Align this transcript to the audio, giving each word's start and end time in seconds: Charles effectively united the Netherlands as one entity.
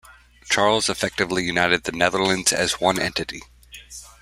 Charles 0.49 0.89
effectively 0.89 1.43
united 1.43 1.83
the 1.83 1.91
Netherlands 1.91 2.51
as 2.51 2.81
one 2.81 2.97
entity. 2.99 3.43